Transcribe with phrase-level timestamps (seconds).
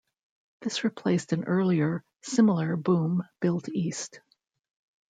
[0.61, 4.19] This replaced an earlier, similar boom built east.